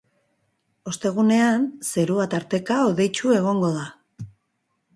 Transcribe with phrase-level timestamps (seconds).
[0.91, 3.87] Ostegunean, zerua tarteka hodeitsu egongo da.